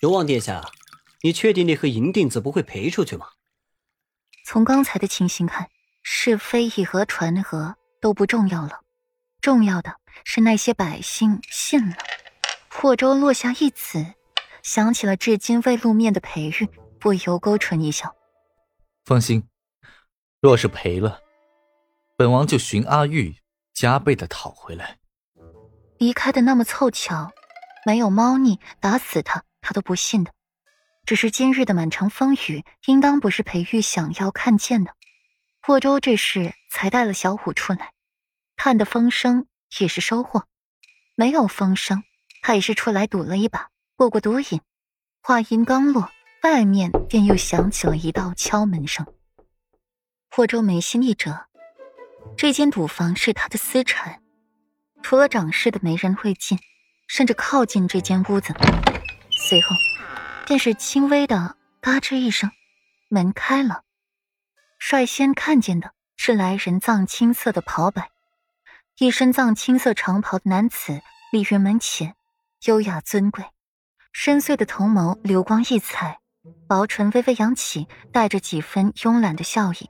[0.00, 0.64] 荣王殿下，
[1.20, 3.26] 你确定那盒银锭子不会赔出去吗？
[4.46, 5.68] 从刚才的情形看，
[6.02, 8.80] 是非以讹传讹都不重要了，
[9.42, 11.96] 重要的是那些百姓信了。
[12.70, 14.14] 霍州落下一子，
[14.62, 16.66] 想起了至今未露面的裴玉，
[16.98, 18.16] 不由勾唇一笑。
[19.04, 19.46] 放心，
[20.40, 21.20] 若是赔了，
[22.16, 23.36] 本王就寻阿玉，
[23.74, 24.98] 加倍的讨回来。
[25.98, 27.30] 离开的那么凑巧，
[27.84, 30.32] 没有猫腻，打死他他都不信的。
[31.06, 34.96] 只是今日的满城风雨，应当不是裴玉想要看见的。
[35.62, 37.92] 霍州这事才带了小虎出来，
[38.56, 39.46] 探的风声
[39.78, 40.48] 也是收获。
[41.14, 42.02] 没有风声，
[42.42, 44.60] 他也是出来赌了一把，过过毒瘾。
[45.22, 46.10] 话音刚落，
[46.42, 49.06] 外面便又响起了一道敲门声。
[50.30, 51.46] 霍州眉心一折，
[52.36, 54.20] 这间赌房是他的私产，
[55.00, 56.58] 除了掌事的没人会进，
[57.06, 58.52] 甚至靠近这间屋子。
[59.40, 59.74] 随后。
[60.46, 62.50] 便是轻微的嘎吱一声，
[63.08, 63.84] 门开了。
[64.80, 68.10] 率先看见的是来人藏青色的袍摆，
[68.98, 72.16] 一身藏青色长袍的男子立于门前，
[72.64, 73.44] 优雅尊贵，
[74.12, 76.18] 深邃的瞳眸流光溢彩，
[76.66, 79.88] 薄唇微微扬起，带着几分慵懒的笑意，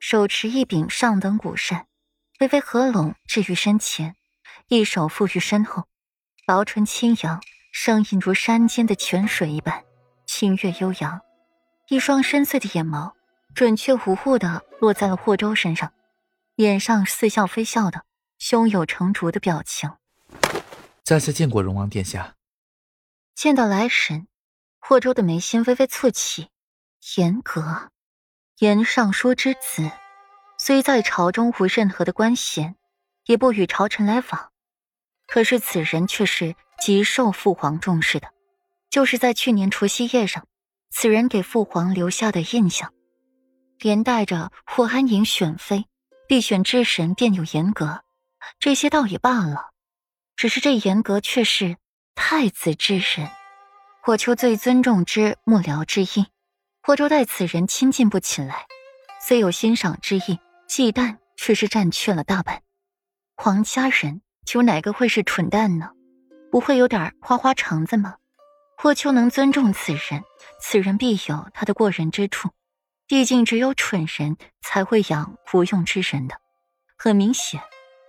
[0.00, 1.86] 手持一柄上等古扇，
[2.40, 4.16] 微微合拢置于身前，
[4.68, 5.84] 一手负于身后，
[6.46, 7.42] 薄唇轻扬。
[7.72, 9.82] 声音如山间的泉水一般，
[10.26, 11.20] 清越悠扬。
[11.88, 13.12] 一双深邃的眼眸，
[13.54, 15.92] 准确无误的落在了霍州身上，
[16.54, 18.04] 脸上似笑非笑的，
[18.38, 19.90] 胸有成竹的表情。
[21.02, 22.36] 再次见过荣王殿下。
[23.34, 24.28] 见到来神，
[24.78, 26.50] 霍州的眉心微微蹙起。
[27.16, 27.90] 严格，
[28.58, 29.90] 严尚书之子，
[30.58, 32.76] 虽在朝中无任何的官衔，
[33.24, 34.52] 也不与朝臣来往，
[35.26, 36.54] 可是此人却是。
[36.80, 38.28] 极受父皇重视的，
[38.90, 40.46] 就是在去年除夕夜上，
[40.90, 42.92] 此人给父皇留下的印象，
[43.78, 45.86] 连带着霍安营选妃、
[46.28, 48.02] 必选之神便有严格，
[48.58, 49.70] 这些倒也罢了，
[50.36, 51.76] 只是这严格却是
[52.14, 53.30] 太子之人，
[54.02, 56.26] 霍秋最尊重之幕僚之一，
[56.82, 58.66] 霍州待此人亲近不起来，
[59.20, 62.62] 虽有欣赏之意，忌惮却是占去了大半。
[63.36, 64.20] 皇家人，
[64.52, 65.90] 有哪个会是蠢蛋呢？
[66.52, 68.16] 不会有点花花肠子吗？
[68.76, 70.22] 霍秋能尊重此人，
[70.60, 72.50] 此人必有他的过人之处。
[73.06, 76.36] 毕竟只有蠢人才会养无用之人的。
[76.98, 77.62] 很明显，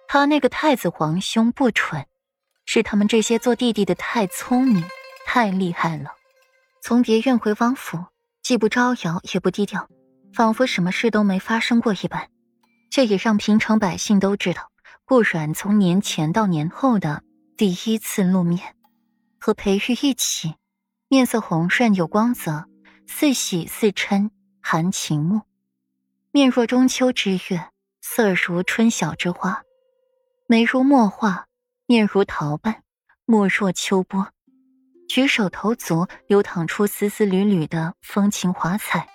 [0.10, 2.06] 他那个太子皇兄不蠢，
[2.66, 4.84] 是他们这些做弟弟的太聪明、
[5.26, 6.12] 太厉害了。
[6.82, 7.98] 从别院回王府，
[8.42, 9.88] 既不招摇也不低调，
[10.34, 12.28] 仿佛什么事都没发生过一般。
[12.92, 14.70] 这也让平城百姓都知道，
[15.06, 17.24] 顾阮从年前到年后的。
[17.56, 18.76] 第一次露面，
[19.40, 20.56] 和裴玉一起，
[21.08, 22.66] 面色红润有光泽，
[23.06, 25.42] 似喜似嗔含情目，
[26.32, 27.70] 面若中秋之月，
[28.02, 29.62] 色如春晓之花，
[30.48, 31.46] 眉如墨画，
[31.86, 32.82] 面如桃瓣，
[33.26, 34.30] 目若秋波，
[35.08, 39.08] 举手投足流淌出丝丝缕缕的风情华彩，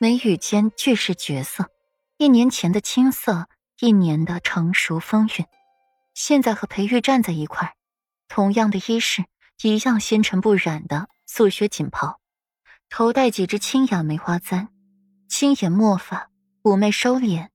[0.00, 1.70] 眉宇间俱是绝色，
[2.16, 3.48] 一年前的青涩，
[3.80, 5.44] 一年的成熟风韵。
[6.16, 7.74] 现在和裴玉站在一块儿，
[8.26, 9.26] 同样的衣饰，
[9.62, 12.20] 一样纤尘不染的素靴锦袍，
[12.88, 14.68] 头戴几只清雅梅花簪，
[15.28, 16.30] 轻眼墨发，
[16.62, 17.48] 妩媚收敛，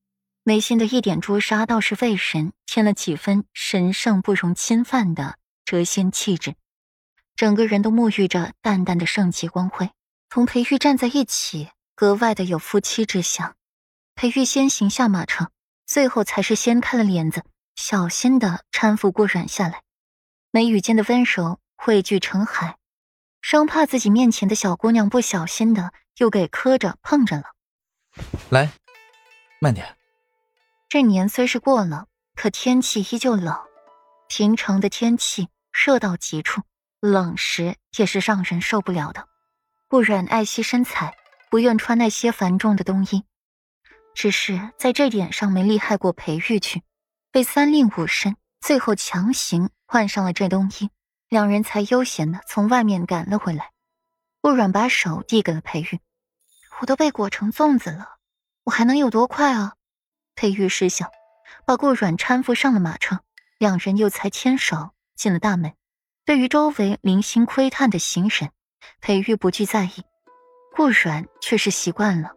[0.44, 6.54] 眉心的一点朱砂倒是为神添了几分神圣不容侵犯的谪仙气质，
[7.34, 9.90] 整个人都沐浴着淡淡的圣洁光辉。
[10.28, 13.56] 同裴玉站在一起，格外的有夫妻之相。
[14.14, 15.50] 裴玉先行下马车，
[15.84, 17.42] 最后才是掀开了帘子。
[17.74, 19.82] 小心的搀扶顾软下来，
[20.50, 22.76] 眉宇间的温柔汇聚成海，
[23.40, 27.44] 生怕自己面前的小姑娘不小心的又给磕着碰着了。
[28.50, 28.72] 来，
[29.60, 29.96] 慢点。
[30.88, 33.58] 这年虽是过了，可天气依旧冷。
[34.28, 36.62] 平城的天气热到极处，
[37.00, 39.26] 冷时也是让人受不了的。
[39.88, 41.14] 不软爱惜身材，
[41.50, 43.24] 不愿穿那些繁重的冬衣，
[44.14, 46.82] 只是在这点上没厉害过裴玉去。
[47.32, 50.90] 被三令五申，最后强行换上了这冬衣，
[51.30, 53.70] 两人才悠闲的从外面赶了回来。
[54.42, 55.98] 顾软把手递给了裴玉，
[56.82, 58.16] 我都被裹成粽子了，
[58.64, 59.76] 我还能有多快啊？
[60.34, 61.10] 裴玉失笑，
[61.64, 63.20] 把顾软搀扶上了马车，
[63.56, 65.72] 两人又才牵手进了大门。
[66.26, 68.50] 对于周围零星窥探的行人，
[69.00, 70.04] 裴玉不具在意，
[70.76, 72.32] 顾软却是习惯了，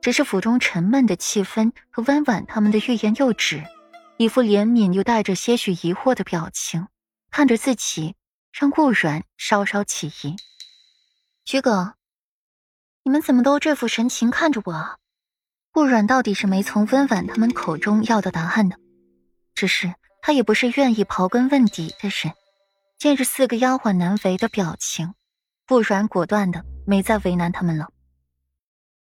[0.00, 3.62] 只是府中沉闷的气氛和温婉他们的欲言又止。
[4.20, 6.88] 一副怜悯又带着些许疑惑的表情，
[7.30, 8.16] 看着自己，
[8.52, 10.36] 让顾软稍稍起疑。
[11.46, 11.94] 徐哥，
[13.02, 14.98] 你们怎么都这副神情看着我啊？
[15.72, 18.76] 顾软到底是没从温婉他们口中要到答案的，
[19.54, 22.34] 只是他也不是愿意刨根问底的人。
[22.98, 25.14] 见着四个丫鬟难为的表情，
[25.66, 27.88] 顾软果断的没再为难他们了。